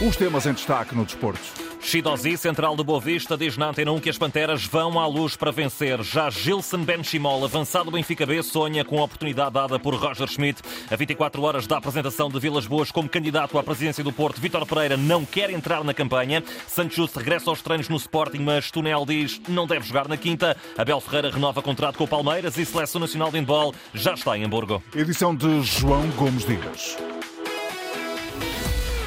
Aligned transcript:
Os 0.00 0.14
temas 0.14 0.46
em 0.46 0.52
destaque 0.52 0.94
no 0.94 1.04
desporto. 1.04 1.40
Chidozi, 1.80 2.36
central 2.36 2.76
do 2.76 2.84
Boa 2.84 3.00
Vista, 3.00 3.36
diz 3.36 3.56
na 3.56 3.70
Antena 3.70 3.90
1 3.90 3.98
que 3.98 4.08
as 4.08 4.16
Panteras 4.16 4.64
vão 4.64 4.96
à 5.00 5.08
luz 5.08 5.34
para 5.34 5.50
vencer. 5.50 6.00
Já 6.04 6.30
Gilson 6.30 6.84
Benchimol, 6.84 7.44
avançado 7.44 7.86
do 7.86 7.90
Benfica 7.90 8.24
B, 8.24 8.40
sonha 8.44 8.84
com 8.84 9.00
a 9.00 9.04
oportunidade 9.04 9.54
dada 9.54 9.76
por 9.76 9.96
Roger 9.96 10.28
Schmidt. 10.28 10.62
A 10.88 10.94
24 10.94 11.42
horas 11.42 11.66
da 11.66 11.78
apresentação 11.78 12.28
de 12.28 12.38
Vilas 12.38 12.64
Boas 12.64 12.92
como 12.92 13.08
candidato 13.08 13.58
à 13.58 13.62
presidência 13.62 14.04
do 14.04 14.12
Porto, 14.12 14.40
Vítor 14.40 14.64
Pereira 14.66 14.96
não 14.96 15.24
quer 15.24 15.50
entrar 15.50 15.82
na 15.82 15.92
campanha. 15.92 16.44
Santos 16.68 17.12
regressa 17.12 17.50
aos 17.50 17.60
treinos 17.60 17.88
no 17.88 17.96
Sporting, 17.96 18.38
mas 18.38 18.70
Tunel 18.70 19.04
diz 19.04 19.40
não 19.48 19.66
deve 19.66 19.84
jogar 19.84 20.06
na 20.06 20.16
quinta. 20.16 20.56
Abel 20.76 21.00
Ferreira 21.00 21.28
renova 21.28 21.60
contrato 21.60 21.98
com 21.98 22.04
o 22.04 22.08
Palmeiras 22.08 22.56
e 22.56 22.64
Seleção 22.64 23.00
Nacional 23.00 23.32
de 23.32 23.38
Handball 23.38 23.74
já 23.92 24.14
está 24.14 24.38
em 24.38 24.44
Hamburgo. 24.44 24.80
Edição 24.94 25.34
de 25.34 25.60
João 25.62 26.06
Gomes 26.10 26.44
Dias. 26.44 26.96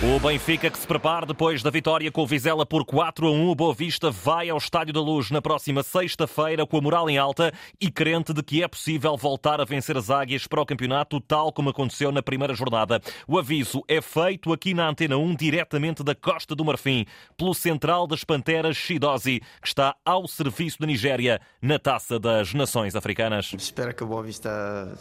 O 0.04 0.20
Benfica 0.20 0.68
que 0.68 0.79
se 0.79 0.88
prepara 0.88 1.27
depois 1.27 1.62
da 1.62 1.70
vitória 1.70 2.12
com 2.12 2.23
o 2.23 2.26
Vizela 2.26 2.66
por 2.66 2.84
4 2.84 3.27
a 3.27 3.31
1. 3.31 3.49
O 3.49 3.53
Boa 3.53 3.71
Vista 3.71 4.09
vai 4.09 4.49
ao 4.49 4.57
Estádio 4.57 4.91
da 4.91 4.99
Luz 4.99 5.30
na 5.30 5.43
próxima 5.43 5.84
sexta-feira 5.84 6.66
com 6.66 6.76
a 6.77 6.81
moral 6.81 7.07
em 7.07 7.20
alta 7.20 7.53
e 7.80 7.91
crente 7.91 8.34
de 8.34 8.41
que 8.41 8.63
é 8.63 8.67
possível 8.67 9.16
voltar 9.16 9.62
a 9.62 9.63
vencer 9.63 9.95
as 9.95 10.09
águias 10.09 10.48
para 10.48 10.59
o 10.59 10.66
campeonato, 10.66 11.21
tal 11.21 11.53
como 11.53 11.70
aconteceu 11.70 12.12
na 12.12 12.23
primeira 12.23 12.55
jornada. 12.55 12.99
O 13.27 13.38
aviso 13.38 13.84
é 13.88 14.02
feito 14.02 14.52
aqui 14.52 14.73
na 14.73 14.90
Antena 14.90 15.17
1, 15.17 15.35
diretamente 15.35 16.04
da 16.04 16.15
Costa 16.15 16.55
do 16.55 16.65
Marfim, 16.65 17.05
pelo 17.38 17.54
central 17.54 18.07
das 18.07 18.23
Panteras 18.23 18.76
Shidozi, 18.76 19.40
que 19.62 19.68
está 19.68 19.95
ao 20.04 20.27
serviço 20.27 20.79
da 20.79 20.88
Nigéria 20.88 21.40
na 21.62 21.77
Taça 21.77 22.20
das 22.20 22.55
Nações 22.55 22.95
Africanas. 22.95 23.54
Espero 23.55 23.93
que 23.93 24.04
o 24.04 24.07
Boa 24.07 24.23
Vista 24.23 24.98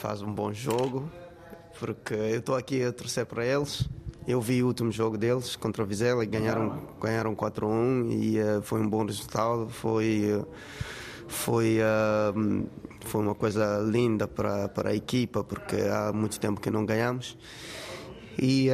faz 0.00 0.22
um 0.22 0.32
bom 0.32 0.54
jogo, 0.54 1.12
porque 1.78 2.14
eu 2.14 2.38
estou 2.38 2.56
aqui 2.56 2.82
a 2.82 2.90
torcer 2.90 3.26
para 3.26 3.44
eles 3.44 3.86
eu 4.28 4.42
vi 4.42 4.62
o 4.62 4.66
último 4.66 4.92
jogo 4.92 5.16
deles 5.16 5.56
contra 5.56 5.82
o 5.82 5.86
Vizela 5.86 6.22
e 6.22 6.26
ganharam, 6.26 6.78
ganharam 7.00 7.34
4-1 7.34 8.12
e 8.12 8.38
uh, 8.38 8.60
foi 8.60 8.78
um 8.78 8.86
bom 8.86 9.06
resultado. 9.06 9.70
Foi, 9.70 10.34
uh, 10.34 10.46
foi, 11.26 11.78
uh, 11.78 12.68
foi 13.06 13.22
uma 13.22 13.34
coisa 13.34 13.78
linda 13.78 14.28
para, 14.28 14.68
para 14.68 14.90
a 14.90 14.94
equipa, 14.94 15.42
porque 15.42 15.76
há 15.76 16.12
muito 16.12 16.38
tempo 16.38 16.60
que 16.60 16.70
não 16.70 16.84
ganhamos. 16.84 17.38
E 18.40 18.70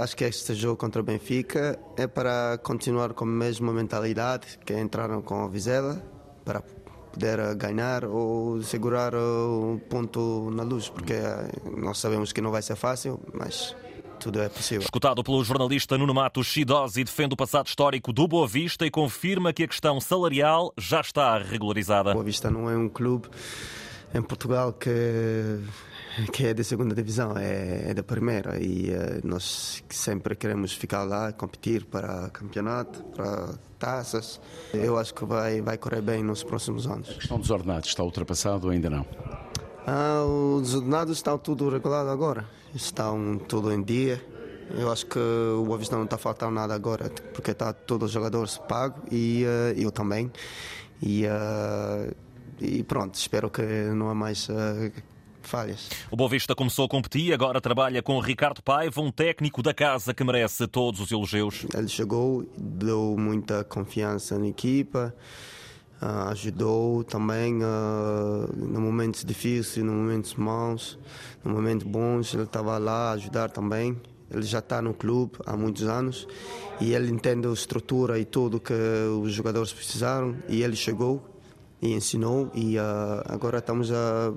acho 0.00 0.16
que 0.16 0.24
este 0.24 0.54
jogo 0.54 0.76
contra 0.76 1.00
o 1.00 1.04
Benfica 1.04 1.78
é 1.96 2.08
para 2.08 2.58
continuar 2.64 3.12
com 3.12 3.24
a 3.24 3.28
mesma 3.28 3.72
mentalidade 3.72 4.58
que 4.66 4.76
entraram 4.76 5.22
com 5.22 5.44
o 5.44 5.48
Vizela, 5.48 6.02
para 6.44 6.62
poder 7.12 7.54
ganhar 7.54 8.04
ou 8.04 8.60
segurar 8.62 9.14
o 9.14 9.80
ponto 9.88 10.50
na 10.50 10.64
luz, 10.64 10.88
porque 10.88 11.14
nós 11.76 11.98
sabemos 11.98 12.32
que 12.32 12.40
não 12.40 12.50
vai 12.50 12.60
ser 12.60 12.74
fácil, 12.74 13.20
mas 13.32 13.76
tudo 14.22 14.40
é 14.40 14.48
possível. 14.48 14.82
Escutado 14.82 15.22
pelo 15.24 15.42
jornalista 15.42 15.98
Nuno 15.98 16.14
Matos, 16.14 16.46
Shidozi 16.46 17.02
defende 17.04 17.34
o 17.34 17.36
passado 17.36 17.66
histórico 17.66 18.12
do 18.12 18.28
Boa 18.28 18.46
Vista 18.46 18.86
e 18.86 18.90
confirma 18.90 19.52
que 19.52 19.64
a 19.64 19.68
questão 19.68 20.00
salarial 20.00 20.72
já 20.78 21.00
está 21.00 21.38
regularizada. 21.38 22.12
Boa 22.12 22.24
Vista 22.24 22.50
não 22.50 22.70
é 22.70 22.76
um 22.76 22.88
clube 22.88 23.28
em 24.14 24.22
Portugal 24.22 24.72
que 24.72 24.90
que 26.30 26.46
é 26.46 26.54
da 26.54 26.62
segunda 26.62 26.94
divisão, 26.94 27.36
é, 27.38 27.90
é 27.90 27.94
da 27.94 28.02
primeira 28.02 28.62
e 28.62 28.90
uh, 28.90 29.26
nós 29.26 29.82
sempre 29.88 30.34
queremos 30.36 30.74
ficar 30.74 31.04
lá, 31.04 31.32
competir 31.32 31.86
para 31.86 32.28
campeonato, 32.28 33.02
para 33.16 33.54
taças. 33.78 34.38
Eu 34.74 34.98
acho 34.98 35.14
que 35.14 35.24
vai, 35.24 35.62
vai 35.62 35.78
correr 35.78 36.02
bem 36.02 36.22
nos 36.22 36.44
próximos 36.44 36.86
anos. 36.86 37.08
A 37.08 37.14
questão 37.14 37.38
dos 37.38 37.50
ordenados 37.50 37.88
está 37.88 38.02
ultrapassado 38.04 38.66
ou 38.66 38.72
ainda 38.72 38.90
não? 38.90 39.06
Ah, 39.86 40.22
os 40.24 40.74
ordenados 40.74 41.16
estão 41.16 41.38
tudo 41.38 41.70
regulado 41.70 42.10
agora, 42.10 42.46
estão 42.74 43.38
tudo 43.38 43.72
em 43.72 43.82
dia. 43.82 44.20
Eu 44.70 44.90
acho 44.90 45.06
que 45.06 45.18
o 45.18 45.64
Boa 45.64 45.78
Vista 45.78 45.96
não 45.96 46.04
está 46.04 46.16
faltando 46.16 46.52
nada 46.52 46.74
agora, 46.74 47.10
porque 47.34 47.50
está 47.50 47.72
todos 47.72 48.06
os 48.06 48.12
jogadores 48.12 48.58
pagos 48.58 49.02
e 49.10 49.44
uh, 49.44 49.78
eu 49.78 49.90
também. 49.90 50.30
E, 51.02 51.24
uh, 51.26 52.14
e, 52.60 52.82
pronto, 52.82 53.14
espero 53.14 53.50
que 53.50 53.62
não 53.62 54.08
há 54.08 54.14
mais 54.14 54.48
uh, 54.48 54.90
falhas. 55.42 55.90
O 56.10 56.16
Boa 56.16 56.30
Vista 56.30 56.54
começou 56.54 56.86
a 56.86 56.88
competir 56.88 57.34
agora 57.34 57.60
trabalha 57.60 58.02
com 58.02 58.18
Ricardo 58.20 58.62
Paiva, 58.62 59.00
um 59.00 59.10
técnico 59.10 59.62
da 59.62 59.74
casa 59.74 60.14
que 60.14 60.24
merece 60.24 60.66
todos 60.66 61.00
os 61.00 61.10
elogios. 61.10 61.66
Ele 61.74 61.88
chegou, 61.88 62.46
deu 62.56 63.16
muita 63.18 63.64
confiança 63.64 64.38
na 64.38 64.46
equipa. 64.46 65.14
Uh, 66.02 66.30
ajudou 66.30 67.04
também 67.04 67.62
uh, 67.62 68.52
no 68.56 68.80
momentos 68.80 69.24
difíceis, 69.24 69.86
no 69.86 69.92
momentos 69.92 70.34
maus, 70.34 70.98
no 71.44 71.52
momentos 71.52 71.86
bons, 71.86 72.34
ele 72.34 72.42
estava 72.42 72.76
lá 72.76 73.10
a 73.10 73.12
ajudar 73.12 73.50
também. 73.50 73.96
Ele 74.28 74.42
já 74.42 74.58
está 74.58 74.82
no 74.82 74.94
clube 74.94 75.34
há 75.46 75.56
muitos 75.56 75.84
anos 75.84 76.26
e 76.80 76.92
ele 76.92 77.08
entende 77.12 77.46
a 77.46 77.52
estrutura 77.52 78.18
e 78.18 78.24
tudo 78.24 78.58
que 78.58 78.72
os 79.22 79.32
jogadores 79.32 79.72
precisaram 79.72 80.34
e 80.48 80.62
ele 80.62 80.74
chegou 80.74 81.22
e 81.80 81.92
ensinou 81.92 82.50
e 82.52 82.78
uh, 82.78 82.82
agora 83.26 83.58
estamos 83.58 83.92
a 83.92 84.32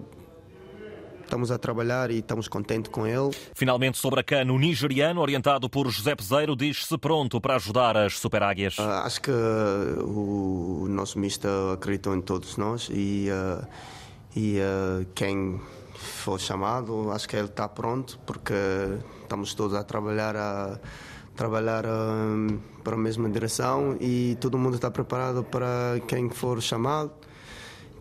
estamos 1.25 1.51
a 1.51 1.57
trabalhar 1.57 2.09
e 2.11 2.19
estamos 2.19 2.47
contentes 2.47 2.91
com 2.91 3.05
ele. 3.05 3.31
Finalmente, 3.53 3.97
sobre 3.97 4.21
a 4.21 4.23
cana, 4.23 4.53
o 4.53 4.57
nigeriano, 4.57 5.19
orientado 5.21 5.69
por 5.69 5.89
José 5.89 6.15
Peseiro, 6.15 6.55
diz-se 6.55 6.97
pronto 6.97 7.41
para 7.41 7.55
ajudar 7.55 7.97
as 7.97 8.17
Super 8.17 8.43
Águias. 8.43 8.77
Uh, 8.77 8.81
acho 9.03 9.21
que 9.21 9.31
o 9.31 10.87
nosso 10.89 11.19
mister 11.19 11.51
acreditou 11.73 12.15
em 12.15 12.21
todos 12.21 12.57
nós 12.57 12.89
e, 12.91 13.27
uh, 13.29 13.67
e 14.35 14.59
uh, 14.59 15.05
quem 15.13 15.59
for 15.93 16.39
chamado, 16.39 17.11
acho 17.11 17.27
que 17.27 17.35
ele 17.35 17.47
está 17.47 17.67
pronto, 17.67 18.19
porque 18.25 18.53
estamos 19.21 19.53
todos 19.53 19.75
a 19.75 19.83
trabalhar 19.83 20.35
a 20.35 20.79
trabalhar 21.35 21.83
para 22.81 22.95
a 22.95 22.97
mesma 22.97 23.29
direção 23.29 23.97
e 23.99 24.37
todo 24.39 24.57
mundo 24.57 24.75
está 24.75 24.89
preparado 24.89 25.43
para 25.43 25.99
quem 26.07 26.29
for 26.29 26.61
chamado 26.61 27.11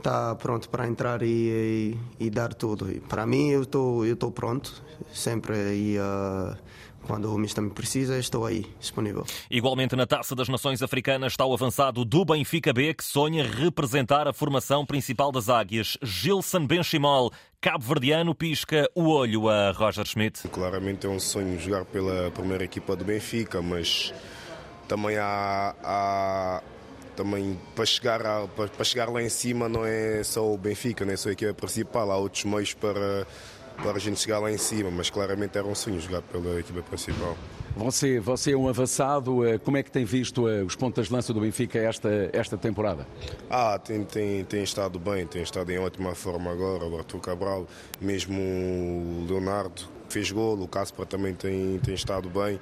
está 0.05 0.35
pronto 0.35 0.69
para 0.69 0.87
entrar 0.87 1.23
e, 1.23 1.97
e, 2.21 2.27
e, 2.27 2.31
dar 2.31 2.53
tudo. 2.53 2.93
E 2.93 3.01
para 3.01 3.27
mim, 3.27 3.49
eu 3.49 3.63
estou 3.63 4.05
eu 4.05 4.17
pronto, 4.17 4.83
sempre. 5.13 5.57
E, 5.75 5.99
uh, 5.99 6.55
quando 7.07 7.35
o 7.35 7.39
Mister 7.39 7.63
me 7.63 7.71
precisa, 7.71 8.19
estou 8.19 8.47
aí, 8.47 8.67
disponível. 8.79 9.27
Igualmente 9.51 9.95
na 9.97 10.07
Taça 10.07 10.35
das 10.35 10.49
Nações 10.49 10.83
Africanas 10.83 11.33
está 11.33 11.45
o 11.45 11.53
avançado 11.53 12.05
do 12.05 12.25
Benfica 12.25 12.73
B, 12.73 12.95
que 12.95 13.05
sonha 13.05 13.45
representar 13.45 14.27
a 14.27 14.33
formação 14.33 14.87
principal 14.87 15.31
das 15.31 15.49
Águias. 15.49 15.99
Gilson 16.03 16.67
Benchimol, 16.67 17.31
cabo-verdiano, 17.61 18.35
pisca 18.35 18.89
o 18.95 19.09
olho 19.09 19.49
a 19.49 19.71
Roger 19.73 20.07
Schmidt. 20.07 20.49
Claramente 20.49 21.07
é 21.07 21.11
um 21.11 21.21
sonho 21.21 21.59
jogar 21.59 21.85
pela 21.85 22.31
primeira 22.31 22.65
equipa 22.65 22.97
do 22.97 23.05
Benfica, 23.05 23.61
mas 23.61 24.13
também 24.89 25.19
há, 25.19 25.75
há 25.83 26.63
também 27.15 27.59
para 27.75 27.87
chegar, 27.87 28.25
a, 28.25 28.47
para, 28.47 28.69
para, 28.69 28.85
chegar 28.85 29.09
lá 29.09 29.23
em 29.23 29.29
cima 29.29 29.69
não 29.69 29.85
é 29.85 30.23
só 30.23 30.53
o 30.53 30.59
Benfica, 30.59 31.05
não 31.05 31.13
é 31.13 31.17
só 31.17 31.29
a 31.29 31.33
equipa 31.33 31.55
principal, 31.55 32.11
há 32.11 32.17
outros 32.17 32.45
meios 32.45 32.75
para, 32.75 33.27
para 33.77 33.93
a 33.93 33.99
gente 33.99 34.21
chegar 34.21 34.39
lá 34.39 34.51
em 34.51 34.59
cima, 34.59 34.91
mas 34.91 35.11
claramente 35.11 35.57
era 35.57 35.67
um 35.67 35.75
sonho 35.75 36.01
jogar 36.01 36.23
pela 36.23 36.61
equipa 36.61 36.83
principal. 36.83 37.37
Você, 37.77 38.21
você 38.21 38.53
é 38.53 38.57
um 38.57 38.69
avançado, 38.69 39.45
eh, 39.45 39.59
como 39.59 39.77
é 39.77 39.83
que 39.83 39.91
tem 39.91 40.05
visto 40.05 40.49
eh, 40.49 40.63
os 40.63 40.77
pontas 40.77 41.09
de 41.09 41.13
lança 41.13 41.33
do 41.33 41.41
Benfica 41.41 41.77
esta, 41.77 42.31
esta 42.33 42.57
temporada? 42.57 43.05
Ah, 43.51 43.77
tem, 43.79 44.05
tem, 44.05 44.45
tem 44.45 44.63
estado 44.63 44.97
bem, 44.99 45.27
tem 45.27 45.43
estado 45.43 45.71
em 45.73 45.79
ótima 45.79 46.15
forma 46.15 46.53
agora, 46.53 46.85
o 46.85 46.97
Arthur 46.97 47.19
Cabral, 47.19 47.67
mesmo 48.01 48.41
o 48.41 49.27
Leonardo 49.29 49.83
fez 50.09 50.31
gol, 50.31 50.61
o 50.61 50.69
Casper 50.69 51.05
também 51.05 51.35
tem, 51.35 51.81
tem 51.81 51.95
estado 51.95 52.31
bem, 52.31 52.61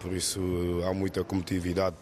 por 0.00 0.14
isso 0.14 0.40
há 0.88 0.94
muita 0.94 1.22
competitividade 1.22 1.96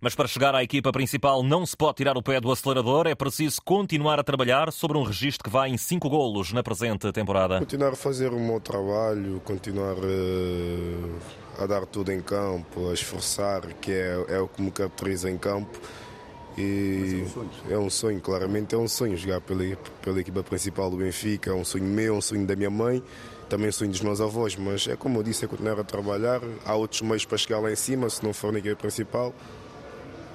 mas 0.00 0.14
para 0.14 0.26
chegar 0.26 0.54
à 0.54 0.62
equipa 0.62 0.90
principal 0.90 1.42
não 1.42 1.66
se 1.66 1.76
pode 1.76 1.96
tirar 1.96 2.16
o 2.16 2.22
pé 2.22 2.40
do 2.40 2.50
acelerador, 2.50 3.06
é 3.06 3.14
preciso 3.14 3.60
continuar 3.62 4.18
a 4.18 4.24
trabalhar 4.24 4.72
sobre 4.72 4.96
um 4.96 5.02
registro 5.02 5.44
que 5.44 5.50
vai 5.50 5.68
em 5.68 5.76
cinco 5.76 6.08
golos 6.08 6.52
na 6.52 6.62
presente 6.62 7.12
temporada. 7.12 7.58
Continuar 7.58 7.92
a 7.92 7.96
fazer 7.96 8.32
o 8.32 8.40
meu 8.40 8.60
trabalho, 8.60 9.40
continuar 9.44 9.96
a, 9.96 11.60
eh, 11.60 11.62
a 11.62 11.66
dar 11.66 11.84
tudo 11.84 12.10
em 12.12 12.20
campo, 12.22 12.88
a 12.88 12.94
esforçar, 12.94 13.62
que 13.80 13.92
é, 13.92 14.24
é 14.28 14.38
o 14.38 14.48
que 14.48 14.62
me 14.62 14.70
caracteriza 14.70 15.30
em 15.30 15.36
campo. 15.36 15.78
E 16.58 17.24
é 17.70 17.78
um, 17.78 17.88
sonho, 17.88 18.20
claramente 18.20 18.74
é 18.74 18.78
um 18.78 18.88
sonho 18.88 19.16
jogar 19.16 19.40
pela, 19.40 19.76
pela 20.02 20.20
equipa 20.20 20.42
principal 20.42 20.90
do 20.90 20.96
Benfica, 20.96 21.50
é 21.50 21.54
um 21.54 21.64
sonho 21.64 21.84
meu, 21.84 22.14
é 22.14 22.18
um 22.18 22.20
sonho 22.20 22.44
da 22.46 22.56
minha 22.56 22.70
mãe, 22.70 23.02
também 23.48 23.68
um 23.68 23.72
sonho 23.72 23.90
dos 23.90 24.00
meus 24.00 24.20
avós, 24.20 24.56
mas 24.56 24.88
é 24.88 24.96
como 24.96 25.18
eu 25.18 25.22
disse, 25.22 25.44
é 25.44 25.48
continuar 25.48 25.78
a 25.78 25.84
trabalhar, 25.84 26.40
há 26.64 26.74
outros 26.74 27.02
meios 27.02 27.24
para 27.24 27.38
chegar 27.38 27.60
lá 27.60 27.70
em 27.70 27.76
cima, 27.76 28.10
se 28.10 28.24
não 28.24 28.32
for 28.34 28.52
na 28.52 28.58
equipa 28.58 28.76
principal, 28.76 29.32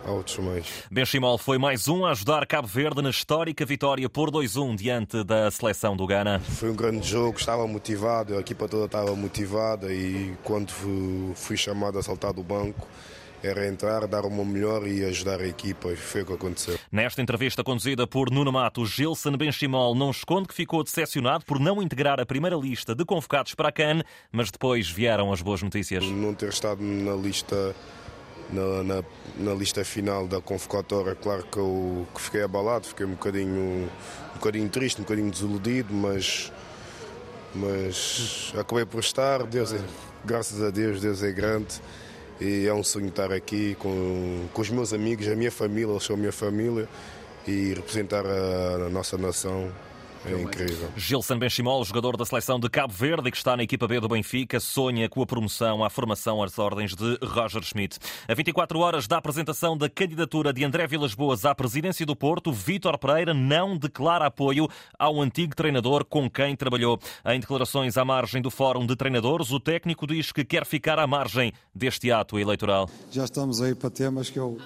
há 0.06 0.12
outros 0.12 0.38
meios. 0.38 0.68
Benchimol 0.90 1.38
foi 1.38 1.57
mais 1.57 1.88
um 1.88 2.06
a 2.06 2.12
ajudar 2.12 2.46
Cabo 2.46 2.68
Verde 2.68 3.02
na 3.02 3.10
histórica 3.10 3.66
vitória 3.66 4.07
por 4.07 4.30
2-1 4.31 4.75
diante 4.75 5.24
da 5.24 5.50
seleção 5.50 5.98
do 5.98 6.06
Ghana. 6.06 6.40
Foi 6.40 6.69
um 6.69 6.75
grande 6.75 7.07
jogo, 7.07 7.38
estava 7.38 7.68
motivado, 7.68 8.38
a 8.38 8.40
equipa 8.40 8.68
toda 8.68 8.86
estava 8.86 9.16
motivada 9.16 9.92
e 9.92 10.34
quando 10.44 10.72
fui 11.36 11.57
chamado 11.57 11.98
a 11.98 12.04
saltar 12.04 12.34
do 12.34 12.44
banco, 12.44 12.88
era 13.44 13.68
entrar, 13.68 14.07
dar 14.07 14.25
uma 14.25 14.44
melhor 14.44 14.88
e 14.88 15.04
ajudar 15.06 15.40
a 15.40 15.48
equipa. 15.48 15.92
E 15.92 15.96
foi 15.96 16.22
o 16.22 16.25
que 16.25 16.34
aconteceu. 16.34 16.80
Nesta 16.92 17.22
entrevista 17.22 17.63
conduzida 17.63 18.07
por 18.07 18.31
Nuno 18.31 18.52
Mato, 18.52 18.86
Gilson 18.86 19.34
Benchimol 19.38 19.94
não 19.94 20.10
esconde 20.10 20.48
que 20.48 20.54
ficou 20.54 20.84
decepcionado 20.84 21.46
por 21.46 21.60
não 21.60 21.81
integrar 21.81 22.19
a 22.19 22.25
primeira 22.25 22.56
lista 22.56 22.96
de 22.96 23.06
convocados 23.06 23.54
para 23.54 23.69
a 23.69 23.72
CAN, 23.72 24.02
mas 24.31 24.50
depois 24.50 24.90
vieram 24.90 25.31
as 25.31 25.42
boas 25.42 25.62
notícias. 25.62 26.04
Não 26.06 26.34
ter 26.34 26.50
estado 26.50 26.81
na 26.81 27.13
lista 27.13 27.75
na, 28.50 28.83
na, 28.83 29.03
na, 29.38 29.53
lista 29.53 29.83
final 29.83 30.27
da 30.27 30.39
convocatória, 30.39 31.15
claro 31.15 31.44
que 31.44 31.57
eu 31.57 32.07
que 32.13 32.21
fiquei 32.21 32.44
abalado, 32.44 32.88
fiquei 32.88 33.06
um 33.06 33.12
bocadinho, 33.12 33.89
um 34.31 34.33
bocadinho 34.36 34.69
triste, 34.69 35.00
um 35.00 35.03
bocadinho 35.03 35.31
desiludido, 35.31 35.94
mas, 35.94 36.51
mas 37.53 38.53
acabei 38.57 38.86
por 38.86 39.00
estar. 39.00 39.44
Deus 39.44 39.74
é, 39.74 39.80
graças 40.24 40.62
a 40.62 40.69
Deus, 40.69 41.01
Deus 41.01 41.24
é 41.24 41.31
grande 41.31 41.81
e 42.39 42.68
é 42.68 42.74
um 42.74 42.83
sonho 42.83 43.07
estar 43.07 43.31
aqui 43.31 43.75
com, 43.75 44.47
com 44.53 44.62
os 44.62 44.69
meus 44.69 44.94
amigos, 44.94 45.27
a 45.27 45.36
minha 45.36 45.51
família, 45.51 45.92
eles 45.92 46.03
são 46.03 46.15
a 46.15 46.19
minha 46.19 46.31
família 46.31 46.88
e 47.47 47.74
representar 47.74 48.25
a, 48.25 48.86
a 48.86 48.89
nossa 48.89 49.18
nação 49.18 49.71
é 50.27 50.42
incrível. 50.42 50.89
Gilson 50.95 51.38
Benchimol, 51.38 51.83
jogador 51.83 52.18
da 52.18 52.25
seleção 52.25 52.60
de 52.60 52.69
Cabo 52.69 52.94
Verde 52.94 53.30
e 53.30 53.31
que 53.31 53.38
está 53.38 53.56
na 53.56 53.63
equipa 53.63 53.88
B 53.88 54.00
do 54.00 54.07
Benfica, 54.07 54.60
sonha 54.60 55.07
com 55.07 55.22
a 55.22 55.25
promoção 55.25 55.83
à 55.83 55.89
formação 55.89 56.42
às 56.42 56.57
ordens 56.57 56.95
de 56.95 57.18
Roger 57.24 57.63
Schmidt. 57.63 57.98
A 58.27 58.33
24 58.33 58.80
horas 58.80 59.07
da 59.07 59.18
apresentação 59.18 59.77
da 59.77 59.89
candidatura 59.89 60.51
de 60.51 60.63
André 60.63 60.88
Vilas 60.88 61.13
Boas 61.13 61.45
à 61.45 61.54
presidência 61.54 62.06
do 62.06 62.16
Porto, 62.16 62.51
Vítor 62.51 62.98
Pereira 62.98 63.33
não 63.33 63.77
declara 63.77 64.25
apoio 64.25 64.68
ao 64.98 65.22
antigo 65.22 65.56
treinador 65.56 66.06
com 66.06 66.30
quem 66.30 66.56
trabalhou. 66.56 67.00
Em 67.25 67.39
declarações 67.39 67.98
à 67.98 68.06
margem 68.06 68.42
do 68.42 68.50
Fórum 68.50 68.86
de 68.86 68.95
Treinadores, 68.95 69.51
o 69.51 69.60
técnico 69.60 70.07
diz 70.07 70.31
que 70.31 70.44
quer 70.44 70.66
ficar 70.66 71.00
à 71.00 71.07
margem 71.07 71.54
deste 71.74 72.12
ato 72.12 72.39
eleitoral. 72.39 72.89
Já 73.12 73.25
estamos 73.25 73.62
aí 73.62 73.75
para 73.75 73.89
temas 73.89 74.30
que 74.30 74.39
eu, 74.39 74.57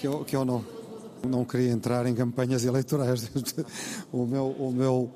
que 0.00 0.06
eu, 0.06 0.24
que 0.24 0.36
eu 0.36 0.44
não 0.44 0.79
não 1.28 1.44
queria 1.44 1.70
entrar 1.70 2.06
em 2.06 2.14
campanhas 2.14 2.64
eleitorais. 2.64 3.30
o 4.12 4.26
meu, 4.26 4.48
o 4.48 4.72
meu, 4.72 5.12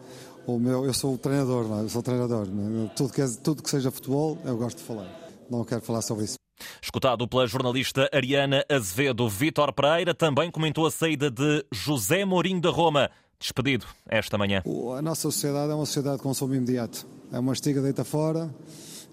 o 0.46 0.58
meu, 0.58 0.84
eu 0.84 0.94
sou 0.94 1.14
o 1.14 1.18
treinador, 1.18 1.68
não 1.68 1.80
é? 1.80 1.82
eu 1.82 1.88
sou 1.88 2.02
treinador. 2.02 2.46
É? 2.46 2.88
Tudo, 2.94 3.12
que, 3.12 3.22
é, 3.22 3.28
tudo 3.42 3.62
que 3.62 3.70
seja 3.70 3.90
futebol, 3.90 4.38
eu 4.44 4.56
gosto 4.56 4.78
de 4.78 4.84
falar. 4.84 5.08
Não 5.50 5.64
quero 5.64 5.82
falar 5.82 6.02
sobre 6.02 6.24
isso. 6.24 6.36
Escutado 6.80 7.26
pela 7.26 7.46
jornalista 7.46 8.08
Ariana 8.12 8.64
Azevedo, 8.70 9.28
Vítor 9.28 9.72
Pereira 9.72 10.14
também 10.14 10.50
comentou 10.50 10.86
a 10.86 10.90
saída 10.90 11.30
de 11.30 11.64
José 11.72 12.24
Mourinho 12.24 12.60
da 12.60 12.70
Roma, 12.70 13.10
despedido 13.38 13.86
esta 14.06 14.38
manhã. 14.38 14.62
A 14.96 15.02
nossa 15.02 15.22
sociedade 15.22 15.72
é 15.72 15.74
uma 15.74 15.86
sociedade 15.86 16.18
de 16.18 16.22
consumo 16.22 16.54
imediato. 16.54 17.06
É 17.32 17.38
uma 17.38 17.52
estiga 17.52 17.82
deita 17.82 18.04
fora 18.04 18.54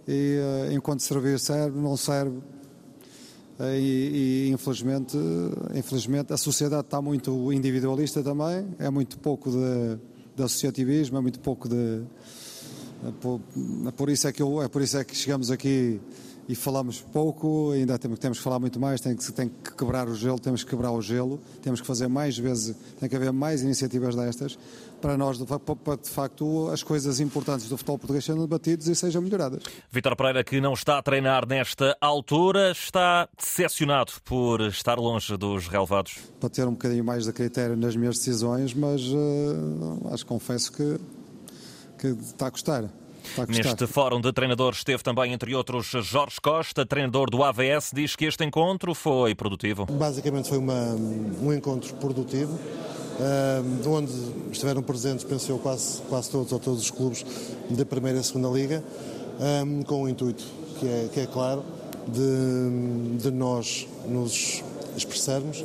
e 0.07 0.37
eh, 0.39 0.73
enquanto 0.73 1.01
servir 1.01 1.39
serve, 1.39 1.79
não 1.79 1.97
serve, 1.97 2.39
e, 3.77 4.47
e, 4.47 4.51
infelizmente, 4.51 5.17
infelizmente 5.75 6.33
a 6.33 6.37
sociedade 6.37 6.83
está 6.83 7.01
muito 7.01 7.51
individualista 7.53 8.23
também, 8.23 8.67
é 8.79 8.89
muito 8.89 9.19
pouco 9.19 9.51
de, 9.51 9.99
de 10.35 10.43
associativismo, 10.43 11.17
é 11.17 11.21
muito 11.21 11.39
pouco 11.39 11.69
de. 11.69 12.03
É 13.03 13.11
por, 13.19 13.41
é 13.87 13.91
por, 13.91 14.09
isso 14.09 14.27
é 14.27 14.31
que 14.31 14.41
eu, 14.41 14.61
é 14.61 14.67
por 14.67 14.81
isso 14.81 14.97
é 14.97 15.03
que 15.03 15.15
chegamos 15.15 15.51
aqui 15.51 15.99
e 16.47 16.55
falamos 16.55 17.01
pouco, 17.01 17.71
ainda 17.71 17.97
temos, 17.97 18.19
temos 18.19 18.37
que 18.37 18.43
falar 18.43 18.59
muito 18.59 18.79
mais, 18.79 18.99
tem 18.99 19.15
que, 19.15 19.31
tem 19.31 19.49
que 19.49 19.73
quebrar 19.73 20.07
o 20.07 20.15
gelo, 20.15 20.39
temos 20.39 20.63
que 20.63 20.69
quebrar 20.69 20.91
o 20.91 21.01
gelo, 21.01 21.39
temos 21.61 21.81
que 21.81 21.87
fazer 21.87 22.07
mais 22.07 22.37
vezes, 22.37 22.75
tem 22.99 23.07
que 23.07 23.15
haver 23.15 23.31
mais 23.31 23.61
iniciativas 23.61 24.15
destas 24.15 24.57
para 25.01 25.17
nós, 25.17 25.37
para 25.39 25.95
de 25.95 26.09
facto, 26.09 26.69
as 26.69 26.83
coisas 26.83 27.19
importantes 27.19 27.67
do 27.67 27.75
futebol 27.75 27.97
português 27.97 28.23
sejam 28.23 28.41
debatidas 28.41 28.87
e 28.87 28.95
sejam 28.95 29.21
melhoradas. 29.21 29.63
Vítor 29.91 30.15
Pereira, 30.15 30.43
que 30.43 30.61
não 30.61 30.73
está 30.73 30.99
a 30.99 31.01
treinar 31.01 31.47
nesta 31.47 31.97
altura, 31.99 32.71
está 32.71 33.27
decepcionado 33.35 34.13
por 34.23 34.61
estar 34.61 34.99
longe 34.99 35.35
dos 35.35 35.67
relevados. 35.67 36.17
Para 36.39 36.49
ter 36.49 36.67
um 36.67 36.73
bocadinho 36.73 37.03
mais 37.03 37.25
de 37.25 37.33
critério 37.33 37.75
nas 37.75 37.95
minhas 37.95 38.17
decisões, 38.17 38.73
mas 38.73 39.01
uh, 39.07 40.13
acho 40.13 40.23
que 40.23 40.29
confesso 40.29 40.71
que, 40.71 40.99
que 41.97 42.07
está 42.07 42.47
a 42.47 42.51
custar. 42.51 43.00
Neste 43.47 43.87
fórum 43.87 44.19
de 44.19 44.31
treinadores 44.33 44.79
esteve 44.79 45.03
também, 45.03 45.33
entre 45.33 45.55
outros, 45.55 45.87
Jorge 45.87 46.39
Costa, 46.41 46.85
treinador 46.85 47.29
do 47.29 47.43
AVS, 47.43 47.91
diz 47.93 48.15
que 48.15 48.25
este 48.25 48.43
encontro 48.43 48.93
foi 48.93 49.33
produtivo. 49.35 49.85
Basicamente 49.85 50.49
foi 50.49 50.57
uma, 50.57 50.95
um 51.41 51.53
encontro 51.53 51.93
produtivo, 51.95 52.53
uh, 52.53 53.89
onde 53.89 54.11
estiveram 54.51 54.81
presentes, 54.81 55.23
penso 55.23 55.51
eu, 55.51 55.59
quase, 55.59 56.01
quase 56.03 56.29
todos 56.29 56.51
ou 56.51 56.59
todos 56.59 56.81
os 56.81 56.91
clubes 56.91 57.25
da 57.69 57.85
Primeira 57.85 58.19
e 58.19 58.23
Segunda 58.23 58.49
Liga, 58.49 58.83
um, 59.65 59.83
com 59.83 60.03
o 60.03 60.09
intuito, 60.09 60.43
que 60.79 60.87
é, 60.87 61.09
que 61.13 61.19
é 61.21 61.25
claro, 61.25 61.63
de, 62.07 63.17
de 63.17 63.31
nós 63.31 63.87
nos 64.07 64.63
expressarmos 64.95 65.63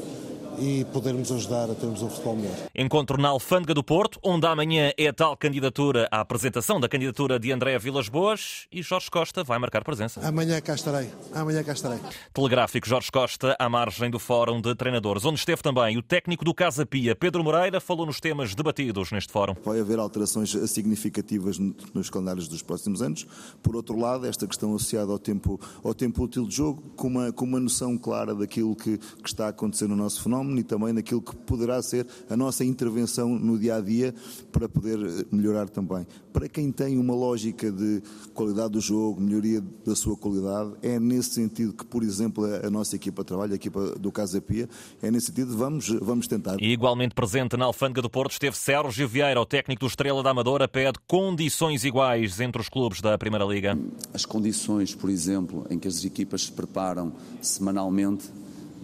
e 0.59 0.85
podermos 0.87 1.31
ajudar 1.31 1.71
a 1.71 1.75
termos 1.75 2.03
um 2.03 2.09
futebol 2.09 2.37
melhor. 2.37 2.55
Encontro 2.75 3.21
na 3.21 3.29
Alfândega 3.29 3.75
do 3.75 3.83
Porto, 3.83 4.19
onde 4.23 4.47
amanhã 4.47 4.93
é 4.97 5.09
a 5.09 5.13
tal 5.13 5.37
candidatura, 5.37 6.09
a 6.11 6.21
apresentação 6.21 6.81
da 6.81 6.89
candidatura 6.89 7.39
de 7.39 7.53
André 7.53 7.79
Vilas 7.79 8.09
Boas 8.09 8.67
e 8.73 8.83
Jorge 8.83 9.11
Costa 9.11 9.45
vai 9.45 9.59
marcar 9.59 9.85
presença. 9.85 10.27
Amanhã 10.27 10.61
cá 10.61 10.75
estarei. 10.75 11.11
Amanhã 11.35 11.63
cá 11.63 11.73
estarei. 11.73 11.99
Telegráfico 12.33 12.89
Jorge 12.89 13.11
Costa 13.11 13.57
à 13.59 13.69
margem 13.69 14.11
do 14.11 14.19
Fórum 14.19 14.61
de 14.61 14.75
Treinadores, 14.75 15.25
onde 15.25 15.39
esteve 15.39 15.63
também 15.63 15.97
o 15.97 16.03
técnico 16.03 16.45
do 16.45 16.55
Casa 16.55 16.87
Pia, 16.87 17.15
Pedro 17.15 17.45
Moreira, 17.45 17.81
falou 17.81 18.07
nos 18.07 18.21
temas 18.21 18.55
debatidos 18.55 19.11
neste 19.13 19.33
fórum. 19.33 19.55
Vai 19.65 19.81
haver 19.81 19.99
alterações 19.99 20.51
significativas 20.71 21.59
nos 21.59 22.09
calendários 22.09 22.49
dos 22.49 22.63
próximos 22.63 23.03
anos. 23.03 23.27
Por 23.63 23.77
outro 23.77 23.99
lado, 23.99 24.27
esta 24.27 24.47
questão 24.47 24.75
associada 24.75 25.13
ao 25.13 25.19
tempo, 25.19 25.61
ao 25.83 25.93
tempo 25.93 26.23
útil 26.23 26.47
de 26.47 26.57
jogo, 26.57 26.83
com 26.97 27.09
uma, 27.09 27.33
com 27.33 27.45
uma 27.45 27.61
noção 27.61 27.99
clara 27.99 28.35
daquilo 28.35 28.75
que, 28.75 28.99
que 28.99 29.29
está 29.29 29.47
a 29.47 29.49
acontecer 29.49 29.89
no 29.89 29.97
nosso 29.97 30.23
fenómeno 30.23 30.46
fenómeno 30.46 30.46
e 30.59 30.63
também 30.63 30.93
naquilo 30.93 31.21
que 31.21 31.35
poderá 31.35 31.83
ser 31.83 32.07
a 32.29 32.37
nossa 32.37 32.65
intervenção 32.65 33.39
no 33.39 33.59
dia 33.59 33.77
a 33.77 33.81
dia 33.81 34.15
para 34.53 34.69
poder 34.69 34.99
eh, 34.99 35.25
melhorar 35.31 35.69
também. 35.69 36.07
Para 36.33 36.49
quem 36.49 36.71
tem 36.71 36.99
uma 36.99 37.15
lógica 37.15 37.71
de 37.73 38.03
qualidade 38.35 38.73
do 38.73 38.81
jogo, 38.81 39.21
melhoria 39.21 39.63
da 39.85 39.97
sua 39.97 40.17
qualidade, 40.17 40.73
é 40.83 41.01
nesse 41.01 41.31
sentido 41.31 41.73
que, 41.73 41.85
por 41.85 42.03
exemplo, 42.03 42.45
a 42.45 42.71
nossa 42.71 42.95
equipa 42.97 43.25
trabalha, 43.25 43.53
a 43.53 43.57
equipa 43.57 43.95
do 43.99 44.13
Casa 44.13 44.41
Pia, 44.41 44.69
é 45.03 45.11
nesse 45.11 45.27
sentido 45.27 45.57
vamos 45.57 45.89
vamos 46.01 46.27
tentar. 46.27 46.57
E 46.61 46.73
igualmente 46.73 47.15
presente 47.15 47.57
na 47.57 47.65
Alfândega 47.65 48.03
do 48.03 48.11
Porto 48.11 48.33
esteve 48.33 48.57
Sérgio 48.57 49.09
Vieira, 49.09 49.41
o 49.41 49.47
técnico 49.47 49.81
do 49.81 49.87
Estrela 49.87 50.23
da 50.23 50.31
Amadora, 50.31 50.69
pede 50.69 50.99
condições 51.07 51.85
iguais 51.85 52.41
entre 52.41 52.61
os 52.61 52.69
clubes 52.69 53.01
da 53.01 53.17
Primeira 53.17 53.45
Liga. 53.45 53.79
As 54.13 54.25
condições, 54.25 54.95
por 54.95 55.11
exemplo, 55.11 55.67
em 55.71 55.79
que 55.79 55.89
as 55.89 56.05
equipas 56.05 56.43
se 56.43 56.53
preparam 56.53 57.13
semanalmente 57.41 58.31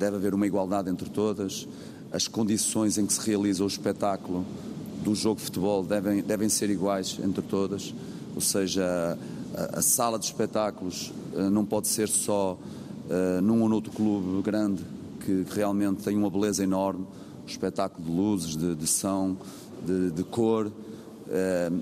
deve 0.03 0.17
haver 0.17 0.35
uma 0.35 0.47
igualdade 0.47 0.91
entre 0.91 1.09
todas, 1.09 1.69
as 2.11 2.27
condições 2.27 2.99
em 2.99 3.07
que 3.07 3.13
se 3.13 3.25
realiza 3.25 3.63
o 3.63 3.69
espetáculo 3.69 4.45
do 5.05 5.15
jogo 5.15 5.37
de 5.37 5.45
futebol 5.45 5.85
devem, 5.85 6.23
devem 6.23 6.49
ser 6.49 6.71
iguais 6.71 7.19
entre 7.23 7.41
todas, 7.41 7.95
ou 8.35 8.41
seja, 8.41 9.17
a, 9.55 9.79
a 9.79 9.83
sala 9.83 10.19
de 10.19 10.25
espetáculos 10.25 11.13
uh, 11.35 11.49
não 11.51 11.65
pode 11.65 11.87
ser 11.87 12.09
só 12.09 12.59
uh, 12.59 13.41
num 13.43 13.63
ou 13.63 13.69
noutro 13.69 13.93
clube 13.93 14.43
grande 14.43 14.83
que, 15.21 15.47
realmente 15.55 16.03
tem 16.03 16.17
uma 16.17 16.29
beleza 16.29 16.65
enorme, 16.65 17.07
espetáculo 17.47 18.05
de 18.05 18.13
luzes, 18.13 18.57
de, 18.57 18.75
de 18.75 18.87
som, 18.89 19.37
de, 19.87 20.11
de 20.11 20.25
cor. 20.25 20.67
Uh, 20.67 21.81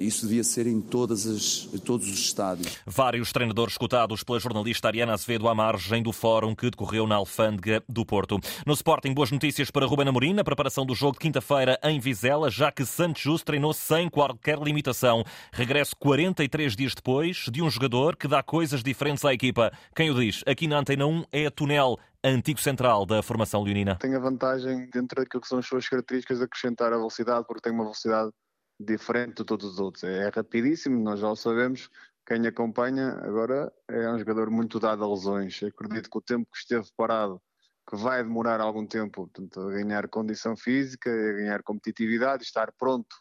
isso 0.00 0.26
devia 0.26 0.44
ser 0.44 0.66
em, 0.66 0.80
todas 0.80 1.26
as, 1.26 1.68
em 1.72 1.78
todos 1.78 2.08
os 2.08 2.18
estádios. 2.18 2.78
Vários 2.86 3.32
treinadores 3.32 3.74
escutados 3.74 4.22
pela 4.22 4.38
jornalista 4.38 4.88
Ariana 4.88 5.14
Azevedo 5.14 5.48
à 5.48 5.54
margem 5.54 6.02
do 6.02 6.12
fórum 6.12 6.54
que 6.54 6.70
decorreu 6.70 7.06
na 7.06 7.16
Alfândega 7.16 7.82
do 7.88 8.04
Porto. 8.04 8.38
No 8.66 8.72
Sporting, 8.72 9.12
boas 9.12 9.30
notícias 9.30 9.70
para 9.70 9.86
Ruben 9.86 10.08
Amorim 10.08 10.34
na 10.34 10.44
preparação 10.44 10.84
do 10.84 10.94
jogo 10.94 11.14
de 11.14 11.20
quinta-feira 11.20 11.78
em 11.82 11.98
Vizela, 11.98 12.50
já 12.50 12.70
que 12.70 12.84
Santos 12.84 13.22
Justo 13.22 13.46
treinou 13.46 13.72
sem 13.72 14.08
qualquer 14.08 14.58
limitação. 14.58 15.24
Regresso 15.52 15.96
43 15.96 16.76
dias 16.76 16.94
depois 16.94 17.46
de 17.50 17.62
um 17.62 17.70
jogador 17.70 18.16
que 18.16 18.28
dá 18.28 18.42
coisas 18.42 18.82
diferentes 18.82 19.24
à 19.24 19.32
equipa. 19.32 19.72
Quem 19.94 20.10
o 20.10 20.14
diz? 20.14 20.42
Aqui 20.46 20.66
na 20.66 20.78
Antena 20.78 21.06
1 21.06 21.24
é 21.32 21.46
a 21.46 21.50
Tunel 21.50 21.98
antigo 22.24 22.58
central 22.58 23.04
da 23.04 23.22
formação 23.22 23.62
leonina. 23.62 23.96
Tem 23.96 24.14
a 24.14 24.18
vantagem, 24.18 24.88
dentro 24.90 25.22
daquilo 25.22 25.42
que 25.42 25.48
são 25.48 25.58
as 25.58 25.66
suas 25.66 25.86
características, 25.86 26.38
de 26.38 26.44
acrescentar 26.44 26.92
a 26.92 26.96
velocidade, 26.96 27.44
porque 27.46 27.60
tem 27.60 27.72
uma 27.72 27.84
velocidade 27.84 28.30
diferente 28.78 29.36
de 29.36 29.44
todos 29.44 29.74
os 29.74 29.78
outros. 29.78 30.04
É 30.04 30.28
rapidíssimo, 30.28 31.00
nós 31.02 31.20
já 31.20 31.30
o 31.30 31.36
sabemos. 31.36 31.90
Quem 32.26 32.46
acompanha 32.46 33.10
agora 33.22 33.72
é 33.88 34.10
um 34.10 34.18
jogador 34.18 34.50
muito 34.50 34.80
dado 34.80 35.04
a 35.04 35.08
lesões. 35.08 35.62
acredito 35.62 36.10
que 36.10 36.18
o 36.18 36.22
tempo 36.22 36.48
que 36.50 36.58
esteve 36.58 36.88
parado, 36.96 37.40
que 37.88 37.96
vai 37.96 38.22
demorar 38.22 38.60
algum 38.60 38.86
tempo 38.86 39.28
portanto, 39.28 39.60
a 39.60 39.72
ganhar 39.72 40.08
condição 40.08 40.56
física, 40.56 41.10
a 41.10 41.32
ganhar 41.32 41.62
competitividade, 41.62 42.42
estar 42.42 42.72
pronto 42.72 43.14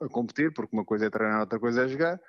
a 0.00 0.08
competir, 0.08 0.52
porque 0.54 0.76
uma 0.76 0.84
coisa 0.84 1.06
é 1.06 1.10
treinar, 1.10 1.40
outra 1.40 1.58
coisa 1.58 1.84
é 1.84 1.88
jogar. 1.88 2.20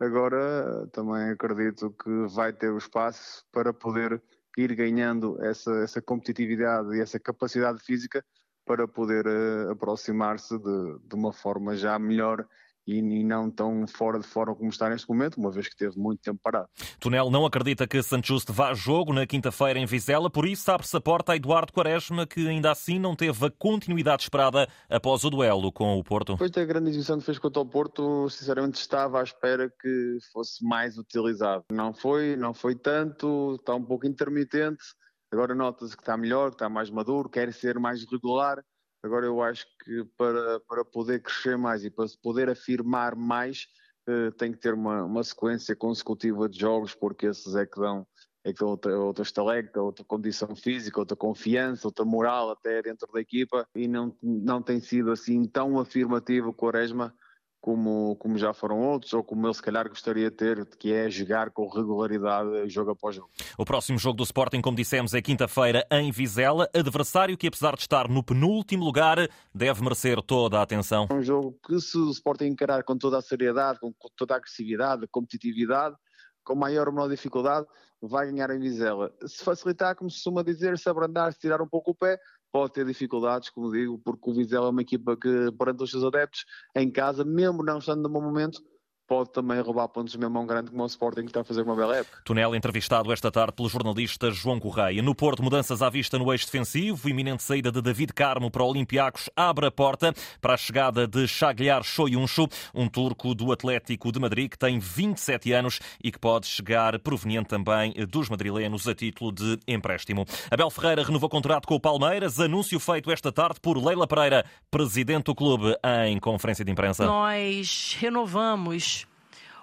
Agora 0.00 0.88
também 0.92 1.30
acredito 1.30 1.90
que 1.92 2.26
vai 2.34 2.52
ter 2.52 2.70
o 2.70 2.78
espaço 2.78 3.44
para 3.52 3.72
poder 3.72 4.20
ir 4.56 4.74
ganhando 4.74 5.40
essa, 5.44 5.70
essa 5.82 6.02
competitividade 6.02 6.96
e 6.96 7.00
essa 7.00 7.20
capacidade 7.20 7.78
física 7.84 8.24
para 8.70 8.86
poder 8.86 9.26
uh, 9.26 9.72
aproximar-se 9.72 10.56
de, 10.56 10.98
de, 11.08 11.14
uma 11.16 11.32
forma 11.32 11.74
já 11.74 11.98
melhor 11.98 12.46
e, 12.86 13.02
não 13.02 13.50
tão 13.50 13.84
fora 13.88 14.20
de 14.20 14.26
forma 14.26 14.54
como 14.54 14.70
está 14.70 14.88
neste 14.88 15.08
momento, 15.08 15.38
uma 15.38 15.50
vez 15.50 15.68
que 15.68 15.76
teve 15.76 15.98
muito 15.98 16.22
tempo 16.22 16.38
parado. 16.40 16.68
Tunel 17.00 17.30
não 17.30 17.44
acredita 17.44 17.84
que 17.84 18.00
Santos 18.00 18.28
Justo 18.28 18.52
vá 18.52 18.70
a 18.70 18.74
jogo 18.74 19.12
na 19.12 19.26
quinta-feira 19.26 19.76
em 19.76 19.86
Vizela, 19.86 20.30
por 20.30 20.46
isso 20.46 20.70
abre-se 20.70 20.96
a 20.96 21.00
porta 21.00 21.32
a 21.32 21.36
Eduardo 21.36 21.72
Quaresma, 21.72 22.28
que 22.28 22.46
ainda 22.46 22.70
assim 22.70 22.96
não 23.00 23.16
teve 23.16 23.44
a 23.44 23.50
continuidade 23.50 24.22
esperada 24.22 24.68
após 24.88 25.24
o 25.24 25.30
duelo 25.30 25.72
com 25.72 25.98
o 25.98 26.04
Porto. 26.04 26.34
Depois 26.34 26.52
da 26.52 26.64
grande 26.64 26.90
exibição 26.90 27.18
que 27.18 27.24
fez 27.24 27.40
contra 27.40 27.60
o 27.60 27.66
Porto, 27.66 28.30
sinceramente 28.30 28.80
estava 28.80 29.18
à 29.18 29.24
espera 29.24 29.68
que 29.68 30.18
fosse 30.32 30.64
mais 30.64 30.96
utilizado. 30.96 31.64
Não 31.72 31.92
foi, 31.92 32.36
não 32.36 32.54
foi 32.54 32.76
tanto, 32.76 33.56
está 33.58 33.74
um 33.74 33.84
pouco 33.84 34.06
intermitente. 34.06 34.84
Agora 35.32 35.54
nota-se 35.54 35.96
que 35.96 36.02
está 36.02 36.16
melhor, 36.16 36.50
que 36.50 36.56
está 36.56 36.68
mais 36.68 36.90
maduro, 36.90 37.28
quer 37.28 37.52
ser 37.52 37.78
mais 37.78 38.04
regular. 38.04 38.64
Agora 39.02 39.26
eu 39.26 39.42
acho 39.42 39.66
que 39.84 40.04
para, 40.16 40.60
para 40.60 40.84
poder 40.84 41.22
crescer 41.22 41.56
mais 41.56 41.84
e 41.84 41.90
para 41.90 42.06
se 42.08 42.18
poder 42.20 42.50
afirmar 42.50 43.14
mais, 43.14 43.66
uh, 44.08 44.32
tem 44.32 44.52
que 44.52 44.58
ter 44.58 44.74
uma, 44.74 45.04
uma 45.04 45.22
sequência 45.22 45.74
consecutiva 45.76 46.48
de 46.48 46.58
jogos, 46.58 46.94
porque 46.94 47.26
esses 47.26 47.54
é 47.54 47.64
que 47.64 47.80
dão 47.80 48.06
é 48.42 48.52
que 48.52 48.64
outra, 48.64 48.98
outra 48.98 49.22
estalecta, 49.22 49.82
outra 49.82 50.04
condição 50.04 50.56
física, 50.56 50.98
outra 50.98 51.16
confiança, 51.16 51.86
outra 51.86 52.04
moral 52.04 52.50
até 52.50 52.80
dentro 52.80 53.06
da 53.12 53.20
equipa 53.20 53.68
e 53.74 53.86
não, 53.86 54.16
não 54.22 54.62
tem 54.62 54.80
sido 54.80 55.10
assim 55.10 55.46
tão 55.46 55.78
afirmativo 55.78 56.48
o 56.48 56.54
Quaresma 56.54 57.14
como, 57.60 58.16
como 58.16 58.38
já 58.38 58.52
foram 58.52 58.80
outros, 58.80 59.12
ou 59.12 59.22
como 59.22 59.46
ele 59.46 59.54
se 59.54 59.62
calhar 59.62 59.88
gostaria 59.88 60.30
de 60.30 60.36
ter, 60.36 60.66
que 60.76 60.92
é 60.92 61.10
jogar 61.10 61.50
com 61.50 61.68
regularidade 61.68 62.68
jogo 62.68 62.92
após 62.92 63.14
jogo. 63.14 63.30
O 63.58 63.64
próximo 63.64 63.98
jogo 63.98 64.16
do 64.16 64.22
Sporting, 64.22 64.60
como 64.60 64.76
dissemos, 64.76 65.12
é 65.12 65.20
quinta-feira 65.20 65.86
em 65.90 66.10
Vizela, 66.10 66.68
adversário 66.74 67.36
que 67.36 67.46
apesar 67.46 67.74
de 67.74 67.82
estar 67.82 68.08
no 68.08 68.22
penúltimo 68.22 68.84
lugar, 68.84 69.28
deve 69.54 69.82
merecer 69.82 70.22
toda 70.22 70.58
a 70.58 70.62
atenção. 70.62 71.06
É 71.10 71.14
um 71.14 71.22
jogo 71.22 71.58
que 71.66 71.78
se 71.80 71.98
o 71.98 72.10
Sporting 72.10 72.46
encarar 72.46 72.82
com 72.82 72.96
toda 72.96 73.18
a 73.18 73.22
seriedade, 73.22 73.78
com 73.78 73.92
toda 74.16 74.34
a 74.34 74.36
agressividade, 74.38 75.06
competitividade, 75.08 75.96
com 76.42 76.54
maior 76.54 76.88
ou 76.88 76.94
menor 76.94 77.08
dificuldade, 77.08 77.66
vai 78.00 78.30
ganhar 78.30 78.50
em 78.50 78.58
Vizela. 78.58 79.12
Se 79.26 79.44
facilitar, 79.44 79.94
como 79.94 80.10
se 80.10 80.16
costuma 80.16 80.42
dizer, 80.42 80.78
se 80.78 80.88
abrandar, 80.88 81.32
se 81.32 81.38
tirar 81.38 81.60
um 81.60 81.68
pouco 81.68 81.90
o 81.90 81.94
pé, 81.94 82.18
pode 82.52 82.72
ter 82.72 82.84
dificuldades, 82.84 83.50
como 83.50 83.72
digo, 83.72 83.98
porque 83.98 84.30
o 84.30 84.34
Vizela 84.34 84.66
é 84.66 84.70
uma 84.70 84.82
equipa 84.82 85.16
que, 85.16 85.52
perante 85.58 85.82
os 85.82 85.90
seus 85.90 86.04
adeptos, 86.04 86.44
em 86.74 86.90
casa, 86.90 87.24
mesmo 87.24 87.62
não 87.62 87.78
estando 87.78 88.02
no 88.02 88.08
bom 88.08 88.20
momento, 88.20 88.62
pode 89.10 89.30
também 89.30 89.60
roubar 89.60 89.88
pontos 89.88 90.14
mesmo 90.14 90.38
a 90.38 90.40
um 90.40 90.46
grande 90.46 90.70
como 90.70 90.84
o 90.84 90.86
Sporting 90.86 91.22
que 91.22 91.30
está 91.30 91.40
a 91.40 91.44
fazer 91.44 91.62
uma 91.62 91.74
bela 91.74 91.96
época. 91.96 92.18
Tunel 92.24 92.54
entrevistado 92.54 93.12
esta 93.12 93.28
tarde 93.28 93.54
pelo 93.54 93.68
jornalista 93.68 94.30
João 94.30 94.60
Correia. 94.60 95.02
No 95.02 95.16
Porto, 95.16 95.42
mudanças 95.42 95.82
à 95.82 95.90
vista 95.90 96.16
no 96.16 96.32
eixo 96.32 96.46
defensivo. 96.46 97.08
Iminente 97.08 97.42
saída 97.42 97.72
de 97.72 97.82
David 97.82 98.12
Carmo 98.12 98.52
para 98.52 98.62
o 98.62 98.68
Olympiacos 98.68 99.28
abre 99.34 99.66
a 99.66 99.70
porta 99.72 100.14
para 100.40 100.54
a 100.54 100.56
chegada 100.56 101.08
de 101.08 101.26
Chagliar 101.26 101.82
Shoyunchu, 101.82 102.46
um 102.72 102.86
turco 102.86 103.34
do 103.34 103.50
Atlético 103.50 104.12
de 104.12 104.20
Madrid 104.20 104.48
que 104.48 104.56
tem 104.56 104.78
27 104.78 105.52
anos 105.54 105.80
e 106.00 106.12
que 106.12 106.18
pode 106.20 106.46
chegar 106.46 106.96
proveniente 107.00 107.48
também 107.48 107.92
dos 108.08 108.28
madrilenos 108.28 108.86
a 108.86 108.94
título 108.94 109.32
de 109.32 109.58
empréstimo. 109.66 110.24
Abel 110.48 110.70
Ferreira 110.70 111.02
renovou 111.02 111.28
contrato 111.28 111.66
com 111.66 111.74
o 111.74 111.80
Palmeiras, 111.80 112.38
anúncio 112.38 112.78
feito 112.78 113.10
esta 113.10 113.32
tarde 113.32 113.58
por 113.60 113.76
Leila 113.76 114.06
Pereira, 114.06 114.44
presidente 114.70 115.24
do 115.24 115.34
clube, 115.34 115.74
em 116.06 116.20
conferência 116.20 116.64
de 116.64 116.70
imprensa. 116.70 117.04
Nós 117.04 117.96
renovamos 117.98 118.99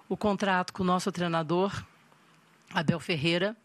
o 0.09 0.15
contrato 0.15 0.71
com 0.71 0.83
o 0.83 0.85
nosso 0.85 1.11
treinador, 1.11 1.83
Abel 2.73 2.99
Ferreira, 2.99 3.55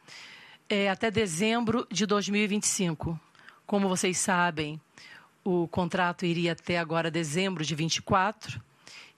é 0.69 0.91
até 0.91 1.11
dezembro 1.11 1.87
de 1.91 2.05
2025. 2.05 3.19
Como 3.67 3.89
vocês 3.89 4.19
sabem, 4.19 4.81
o 5.45 5.69
contrato 5.69 6.27
iria 6.27 6.53
até 6.53 6.79
agora 6.79 7.11
dezembro 7.11 7.65
de 7.65 7.75
24, 7.75 8.61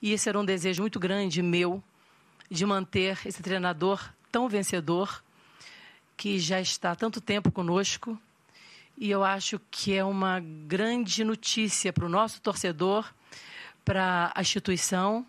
e 0.02 0.12
esse 0.12 0.28
era 0.28 0.38
um 0.38 0.44
desejo 0.44 0.82
muito 0.82 1.00
grande 1.00 1.40
meu 1.42 1.82
de 2.50 2.66
manter 2.66 3.18
esse 3.24 3.42
treinador 3.42 4.12
tão 4.30 4.48
vencedor 4.48 5.22
que 6.16 6.38
já 6.38 6.60
está 6.60 6.92
há 6.92 6.96
tanto 6.96 7.20
tempo 7.20 7.50
conosco. 7.50 8.20
E 8.98 9.10
eu 9.10 9.24
acho 9.24 9.60
que 9.70 9.94
é 9.94 10.04
uma 10.04 10.40
grande 10.40 11.24
notícia 11.24 11.92
para 11.92 12.04
o 12.04 12.08
nosso 12.08 12.40
torcedor, 12.40 13.12
para 13.84 14.30
a 14.34 14.40
instituição 14.42 15.26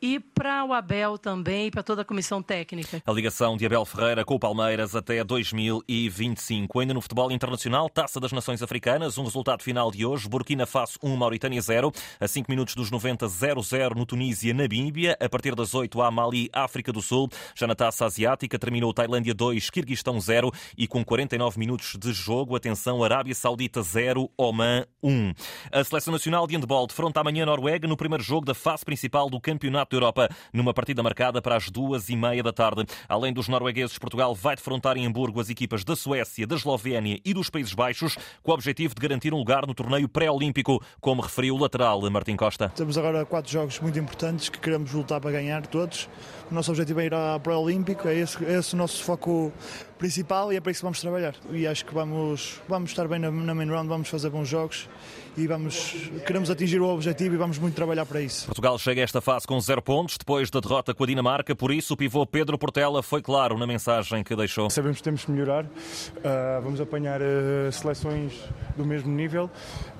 e 0.00 0.20
para 0.20 0.64
o 0.64 0.72
Abel 0.72 1.18
também 1.18 1.66
e 1.66 1.70
para 1.70 1.82
toda 1.82 2.02
a 2.02 2.04
comissão 2.04 2.42
técnica. 2.42 3.02
A 3.04 3.12
ligação 3.12 3.56
de 3.56 3.66
Abel 3.66 3.84
Ferreira 3.84 4.24
com 4.24 4.34
o 4.34 4.38
Palmeiras 4.38 4.94
até 4.94 5.22
2025. 5.24 6.80
Ainda 6.80 6.94
no 6.94 7.00
futebol 7.00 7.30
internacional, 7.32 7.88
Taça 7.88 8.20
das 8.20 8.32
Nações 8.32 8.62
Africanas, 8.62 9.18
um 9.18 9.24
resultado 9.24 9.62
final 9.62 9.90
de 9.90 10.06
hoje, 10.06 10.28
Burkina 10.28 10.66
Faso 10.66 10.98
1, 11.02 11.16
Mauritânia 11.16 11.60
0, 11.60 11.92
a 12.20 12.28
5 12.28 12.50
minutos 12.50 12.74
dos 12.74 12.90
90, 12.90 13.26
0-0 13.26 13.96
no 13.96 14.06
Tunísia, 14.06 14.54
Namíbia, 14.54 15.16
a 15.20 15.28
partir 15.28 15.54
das 15.54 15.74
8 15.74 16.00
há 16.00 16.10
Mali, 16.10 16.48
África 16.52 16.92
do 16.92 17.02
Sul, 17.02 17.28
já 17.54 17.66
na 17.66 17.74
Taça 17.74 18.06
Asiática 18.06 18.58
terminou 18.58 18.92
Tailândia 18.92 19.34
2, 19.34 19.70
Kirguistão 19.70 20.20
0 20.20 20.52
e 20.76 20.86
com 20.86 21.04
49 21.04 21.58
minutos 21.58 21.96
de 21.98 22.12
jogo, 22.12 22.54
atenção, 22.54 23.02
Arábia 23.02 23.34
Saudita 23.34 23.82
0, 23.82 24.30
Oman 24.36 24.84
1. 25.02 25.32
A 25.72 25.84
Seleção 25.84 26.12
Nacional 26.12 26.46
de 26.46 26.56
Handball 26.56 26.86
defronta 26.86 27.20
amanhã 27.20 27.42
a 27.42 27.46
Noruega 27.46 27.88
no 27.88 27.96
primeiro 27.96 28.22
jogo 28.22 28.46
da 28.46 28.54
fase 28.54 28.84
principal 28.84 29.28
do 29.28 29.40
Campeonato 29.40 29.87
Campeonato 29.88 29.90
da 29.90 29.96
Europa, 29.96 30.28
numa 30.52 30.74
partida 30.74 31.02
marcada 31.02 31.40
para 31.40 31.56
as 31.56 31.70
duas 31.70 32.08
e 32.08 32.16
meia 32.16 32.42
da 32.42 32.52
tarde. 32.52 32.84
Além 33.08 33.32
dos 33.32 33.48
noruegueses, 33.48 33.98
Portugal 33.98 34.34
vai 34.34 34.54
defrontar 34.54 34.96
em 34.96 35.06
Hamburgo 35.06 35.40
as 35.40 35.48
equipas 35.48 35.82
da 35.82 35.96
Suécia, 35.96 36.46
da 36.46 36.54
Eslovénia 36.54 37.18
e 37.24 37.32
dos 37.34 37.50
Países 37.50 37.72
Baixos, 37.72 38.16
com 38.42 38.52
o 38.52 38.54
objetivo 38.54 38.94
de 38.94 39.00
garantir 39.00 39.32
um 39.32 39.38
lugar 39.38 39.66
no 39.66 39.74
torneio 39.74 40.08
pré-olímpico, 40.08 40.82
como 41.00 41.22
referiu 41.22 41.54
o 41.54 41.58
lateral 41.58 42.00
Martim 42.10 42.36
Costa. 42.36 42.68
Temos 42.76 42.98
agora 42.98 43.24
quatro 43.24 43.50
jogos 43.50 43.80
muito 43.80 43.98
importantes 43.98 44.48
que 44.48 44.58
queremos 44.58 44.92
lutar 44.92 45.20
para 45.20 45.30
ganhar 45.30 45.66
todos. 45.66 46.08
O 46.50 46.54
nosso 46.54 46.70
objetivo 46.70 47.00
é 47.00 47.06
ir 47.06 47.14
ao 47.14 47.40
pré-olímpico, 47.40 48.08
é 48.08 48.14
esse, 48.16 48.44
é 48.44 48.58
esse 48.58 48.74
o 48.74 48.76
nosso 48.76 49.02
foco 49.02 49.52
principal 49.98 50.52
e 50.52 50.56
é 50.56 50.60
para 50.60 50.70
isso 50.70 50.80
que 50.80 50.84
vamos 50.84 51.00
trabalhar. 51.00 51.34
E 51.50 51.66
acho 51.66 51.84
que 51.84 51.92
vamos, 51.92 52.60
vamos 52.68 52.90
estar 52.90 53.06
bem 53.08 53.18
na, 53.18 53.30
na 53.30 53.54
main 53.54 53.68
round, 53.68 53.88
vamos 53.88 54.08
fazer 54.08 54.30
bons 54.30 54.48
jogos 54.48 54.88
e 55.36 55.46
vamos, 55.46 55.94
queremos 56.26 56.50
atingir 56.50 56.80
o 56.80 56.88
objetivo 56.88 57.34
e 57.34 57.38
vamos 57.38 57.58
muito 57.58 57.74
trabalhar 57.74 58.06
para 58.06 58.20
isso. 58.20 58.46
Portugal 58.46 58.78
chega 58.78 59.00
a 59.00 59.04
esta 59.04 59.20
fase 59.20 59.46
com 59.46 59.60
zero 59.60 59.82
pontos 59.82 60.16
depois 60.18 60.50
da 60.50 60.60
derrota 60.60 60.94
com 60.94 61.04
a 61.04 61.06
Dinamarca, 61.06 61.54
por 61.54 61.70
isso 61.70 61.94
o 61.94 61.96
pivô 61.96 62.26
Pedro 62.26 62.58
Portela 62.58 63.02
foi 63.02 63.22
claro 63.22 63.58
na 63.58 63.66
mensagem 63.66 64.24
que 64.24 64.34
deixou. 64.34 64.70
Sabemos 64.70 64.98
que 64.98 65.02
temos 65.02 65.24
de 65.26 65.30
melhorar, 65.30 65.64
uh, 65.64 66.62
vamos 66.62 66.80
apanhar 66.80 67.20
uh, 67.20 67.70
seleções 67.72 68.32
do 68.76 68.84
mesmo 68.84 69.12
nível. 69.12 69.50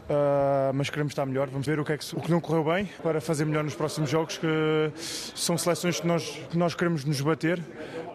Uh, 0.09 0.73
mas 0.73 0.89
queremos 0.89 1.11
estar 1.11 1.27
melhor. 1.27 1.49
Vamos 1.49 1.67
ver 1.67 1.79
o 1.79 1.85
que, 1.85 1.93
é 1.93 1.99
que, 1.99 2.17
o 2.17 2.21
que 2.23 2.31
não 2.31 2.41
correu 2.41 2.65
bem 2.65 2.89
para 3.03 3.21
fazer 3.21 3.45
melhor 3.45 3.63
nos 3.63 3.75
próximos 3.75 4.09
jogos, 4.09 4.39
que 4.39 4.47
são 5.35 5.59
seleções 5.59 6.01
que 6.01 6.07
nós, 6.07 6.31
que 6.51 6.57
nós 6.57 6.75
queremos 6.75 7.05
nos 7.05 7.21
bater. 7.21 7.63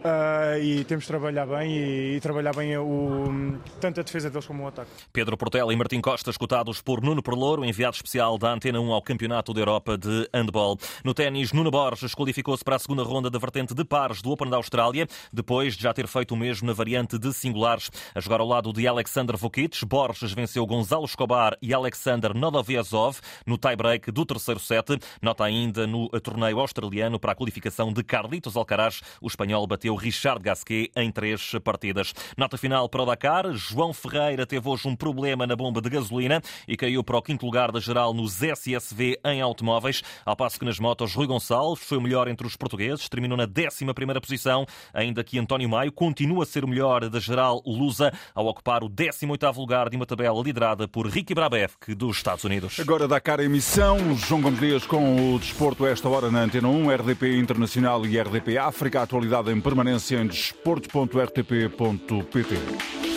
Uh, 0.03 0.60
e 0.62 0.83
temos 0.83 1.05
de 1.05 1.07
trabalhar 1.07 1.45
bem 1.45 1.77
e, 1.77 2.15
e 2.17 2.19
trabalhar 2.19 2.53
bem 2.53 2.77
o, 2.77 3.57
tanto 3.79 4.01
a 4.01 4.03
defesa 4.03 4.29
deles 4.29 4.45
como 4.45 4.63
o 4.63 4.67
ataque. 4.67 4.91
Pedro 5.13 5.38
Portela 5.38 5.72
e 5.72 5.77
Martim 5.77 6.01
Costa, 6.01 6.29
escutados 6.29 6.81
por 6.81 7.01
Nuno 7.01 7.24
Perlouro, 7.24 7.63
enviado 7.63 7.95
especial 7.95 8.38
da 8.38 8.51
Antena 8.51 8.81
1 8.81 8.91
ao 8.91 9.01
Campeonato 9.01 9.53
da 9.53 9.62
Europa 9.62 9.98
de 9.98 10.27
Handball. 10.33 10.77
No 11.05 11.13
ténis, 11.13 11.53
Nuno 11.53 11.72
Borges 11.72 12.13
qualificou-se 12.13 12.65
para 12.65 12.75
a 12.75 12.79
segunda 12.79 13.01
ronda 13.01 13.29
da 13.29 13.39
vertente 13.39 13.74
de 13.74 13.86
pares 13.86 14.22
do 14.22 14.29
Open 14.29 14.50
da 14.50 14.57
Austrália, 14.57 15.07
depois 15.31 15.77
de 15.77 15.83
já 15.83 15.93
ter 15.93 16.05
feito 16.05 16.33
o 16.33 16.38
mesmo 16.38 16.67
na 16.67 16.74
variante 16.74 17.17
de 17.17 17.31
singulares. 17.31 17.89
A 18.13 18.19
jogar 18.19 18.41
ao 18.41 18.48
lado 18.48 18.74
de 18.74 18.86
Alexander 18.86 19.38
Vukic, 19.38 19.86
Borges 19.86 20.33
venceu 20.33 20.65
Gonzalo 20.65 21.05
Escobar 21.05 21.57
e 21.62 21.74
Alexander 21.74 22.33
Nodoviazov 22.33 23.22
no 23.45 23.57
tie-break 23.57 24.12
do 24.12 24.25
terceiro 24.25 24.60
set. 24.60 25.00
Nota 25.22 25.45
ainda 25.45 25.88
no 25.88 26.10
torneio 26.19 26.60
australiano 26.60 27.17
para 27.17 27.31
a 27.31 27.36
qualificação 27.36 27.93
de 27.93 28.03
Carlitos 28.03 28.57
Alcaraz. 28.57 29.01
O 29.22 29.27
espanhol 29.27 29.65
bateu 29.65 29.92
Richard 29.95 30.41
Gasquet 30.41 30.91
em 30.95 31.12
três 31.12 31.51
partidas. 31.63 32.13
Nota 32.38 32.57
final 32.57 32.88
para 32.89 33.03
o 33.03 33.05
Dakar. 33.05 33.51
João 33.53 33.93
Ferreira 33.93 34.45
teve 34.45 34.67
hoje 34.67 34.88
um 34.88 34.95
problema 34.95 35.45
na 35.45 35.55
bomba 35.55 35.81
de 35.81 35.89
gasolina 35.89 36.41
e 36.67 36.75
caiu 36.75 37.03
para 37.03 37.17
o 37.17 37.21
quinto 37.21 37.45
lugar 37.45 37.71
da 37.71 37.79
geral 37.79 38.13
nos 38.13 38.41
SSV 38.41 39.19
em 39.25 39.41
automóveis, 39.41 40.01
ao 40.25 40.35
passo 40.35 40.59
que 40.59 40.65
nas 40.65 40.79
motos 40.79 41.13
Rui 41.13 41.27
Gonçalves 41.27 41.83
foi 41.83 41.97
o 41.97 42.01
melhor 42.01 42.27
entre 42.27 42.45
os 42.47 42.55
portugueses, 42.55 43.07
terminou 43.07 43.38
na 43.38 43.45
11 43.45 43.93
primeira 43.93 44.19
posição, 44.19 44.65
ainda 44.93 45.23
que 45.23 45.38
António 45.38 45.69
Maio 45.69 45.91
continua 45.91 46.43
a 46.43 46.45
ser 46.45 46.63
o 46.63 46.67
melhor 46.67 47.09
da 47.09 47.19
geral 47.19 47.62
Lusa, 47.65 48.12
ao 48.33 48.47
ocupar 48.47 48.83
o 48.83 48.89
18º 48.89 49.55
lugar 49.57 49.89
de 49.89 49.95
uma 49.95 50.05
tabela 50.05 50.41
liderada 50.41 50.88
por 50.88 51.07
Ricky 51.07 51.33
Brabeck, 51.33 51.93
dos 51.95 52.17
Estados 52.17 52.43
Unidos. 52.43 52.79
Agora 52.79 53.07
Dakar 53.07 53.39
emissão, 53.39 54.15
João 54.15 54.41
Gomes 54.41 54.59
Dias 54.59 54.85
com 54.85 55.35
o 55.35 55.39
desporto 55.39 55.85
esta 55.85 56.09
hora 56.09 56.31
na 56.31 56.43
Antena 56.43 56.67
1, 56.67 56.89
RDP 56.95 57.38
Internacional 57.38 58.05
e 58.05 58.19
RDP 58.19 58.57
África, 58.57 59.01
atualidade 59.01 59.51
em 59.51 59.62
permanência 59.62 59.83
permanência 59.84 60.22
em 60.22 60.28
desporto.rtp.pt. 60.28 63.12